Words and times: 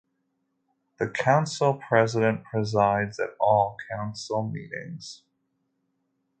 The 0.97 1.07
Council 1.09 1.75
President 1.75 2.43
presides 2.43 3.19
at 3.19 3.35
all 3.39 3.77
council 3.91 4.41
meetings. 4.49 5.21